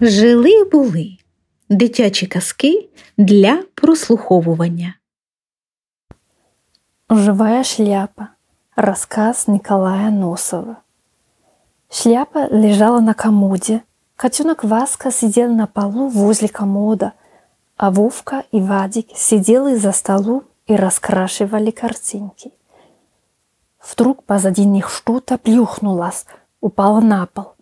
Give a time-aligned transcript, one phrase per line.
[0.00, 1.16] Жили були
[1.68, 4.94] дитячі казки для прослуховування.
[7.10, 8.28] Живая шляпа.
[8.76, 10.76] Рассказ Николая Носова.
[11.90, 13.80] Шляпа лежала на комоде.
[14.16, 17.12] Котенок Васка сидел на полу возле комода,
[17.76, 22.52] а Вовка и Вадик сидели за столом и раскрашивали картинки.
[23.92, 26.26] Вдруг позади них что-то плюхнулось,
[26.60, 27.57] упало на пол.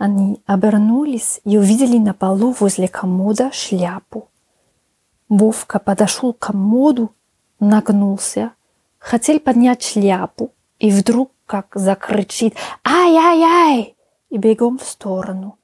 [0.00, 4.30] Они обернулись и увидели на полу возле комода шляпу.
[5.28, 7.12] Вовка подошел к комоду,
[7.60, 8.52] нагнулся,
[8.98, 13.94] хотел поднять шляпу, и вдруг как закричит «Ай-ай-ай!»
[14.30, 15.58] и бегом в сторону.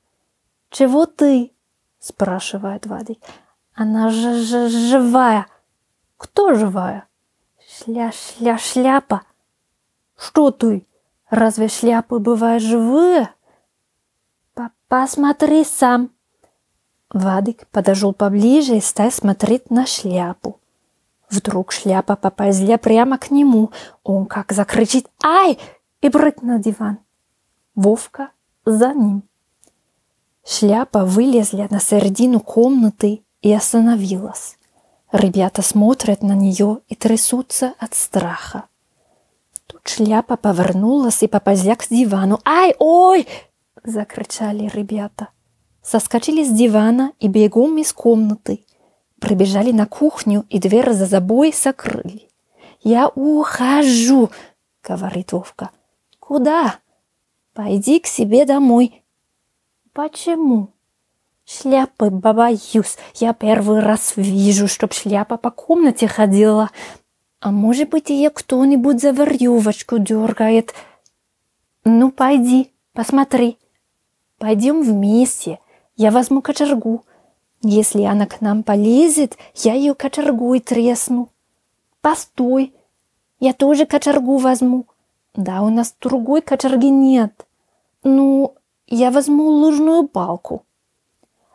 [0.68, 1.52] «Чего ты?»–
[1.98, 3.20] спрашивает Вадик.
[3.72, 5.46] «Она же ж живая».
[6.18, 7.06] «Кто живая?»
[7.66, 9.22] «Шля-шля-шляпа».
[10.14, 10.86] «Что ты?
[11.30, 13.30] Разве шляпы бывают живые?»
[14.88, 16.10] Посмотри сам.
[17.12, 20.60] Вадик подошел поближе и стал смотреть на шляпу.
[21.28, 23.72] Вдруг шляпа поползла прямо к нему.
[24.04, 25.58] Он как закричит «Ай!»
[26.02, 26.98] и прыг на диван.
[27.74, 28.30] Вовка
[28.64, 29.24] за ним.
[30.44, 34.56] Шляпа вылезла на середину комнаты и остановилась.
[35.10, 38.64] Ребята смотрят на нее и трясутся от страха.
[39.66, 42.38] Тут шляпа повернулась и поползла к дивану.
[42.44, 43.26] «Ай, ой!»
[43.86, 45.28] Закричали ребята.
[45.82, 48.64] Соскочили с дивана и бегом из комнаты.
[49.20, 52.28] Прибежали на кухню и дверь за забой закрыли.
[52.82, 54.30] «Я ухожу!»—
[54.82, 55.70] говорит Вовка.
[56.18, 56.80] «Куда?»
[57.54, 59.02] «Пойди к себе домой».
[59.92, 60.68] «Почему?»
[61.46, 62.98] «Шляпы боюсь.
[63.14, 66.70] Я первый раз вижу, чтоб шляпа по комнате ходила.
[67.40, 70.74] А может быть, ее кто-нибудь за веревочку дергает.
[71.84, 73.58] Ну, пойди, посмотри».
[74.46, 75.58] Пойдем вместе,
[75.96, 77.02] я возьму кочергу.
[77.62, 81.30] Если она к нам полезет, я ее кочергой тресну.
[82.00, 82.72] Постой,
[83.40, 84.86] я тоже кочергу возьму.
[85.34, 87.44] Да, у нас другой кочерги нет.
[88.04, 88.54] Ну,
[88.86, 90.62] я возьму лужную палку.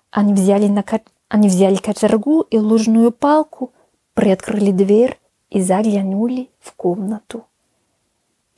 [0.09, 0.99] Они взяли, на ко...
[1.29, 3.71] Они взяли кочергу и лужную палку,
[4.15, 5.17] приоткрыли дверь
[5.49, 7.45] и заглянули в комнату.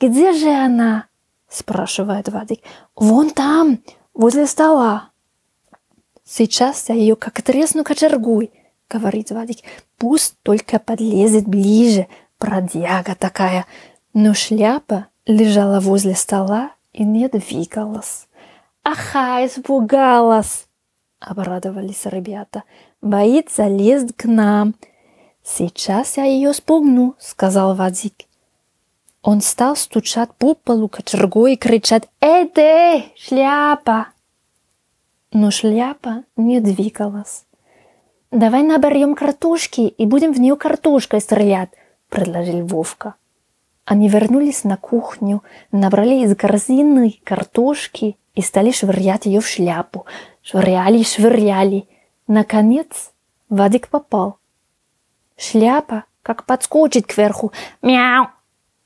[0.00, 1.06] «Где же она?»–
[1.48, 2.62] спрашивает Вадик.
[2.96, 3.78] «Вон там,
[4.14, 5.10] возле стола.
[6.24, 8.50] Сейчас я ее как тресну кочергой,
[8.88, 9.58] говорит Вадик.
[9.98, 12.06] Пусть только подлезет ближе,
[12.38, 13.66] продяга такая.
[14.14, 18.28] Но шляпа лежала возле стола и не двигалась.
[18.82, 20.66] «Аха, испугалась!»—
[21.20, 22.64] обрадовались ребята.
[23.02, 24.74] «Боится лезть к нам».
[25.42, 28.14] «Сейчас я ее спугну»,— сказал Вадик.
[29.24, 34.08] Он стал стучать по полу кочергой и кричать «Эй ты, шляпа!»
[35.32, 37.46] Но шляпа не двигалась.
[38.30, 41.70] «Давай наберем картошки и будем в нее картошкой стрелять»,—
[42.10, 43.14] предложил Вовка.
[43.86, 45.42] Они вернулись на кухню,
[45.72, 50.04] набрали из корзины картошки и стали швырять ее в шляпу.
[50.42, 51.88] Швыряли, швыряли.
[52.26, 53.12] Наконец
[53.48, 54.36] Вадик попал.
[55.38, 57.52] Шляпа как подскочит кверху.
[57.80, 58.28] «Мяу!»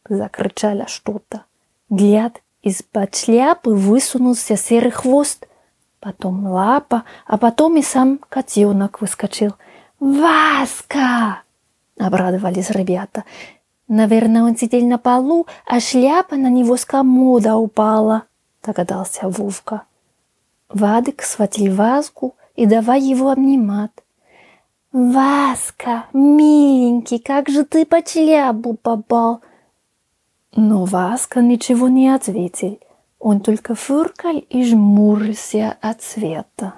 [0.09, 1.45] Закричала что-то.
[1.91, 5.47] Гляд, из-под шляпы высунулся серый хвост,
[6.01, 9.55] потом лапа, а потом и сам котенок выскочил.
[10.01, 11.43] «Васка!»—
[11.99, 13.25] обрадовались ребята.
[13.89, 18.25] «Наверное, он сидел на полу, а шляпа на него с комода упала»,—
[18.63, 19.83] догадался Вовка.
[20.69, 23.93] Вадик схватил Васку и давай его обнимать.
[24.93, 29.41] «Васка, миленький, как же ты по шляпу попал!»
[30.61, 32.81] Но Васка ничего не ответил.
[33.21, 36.75] Он только фыркал и жмурился от света.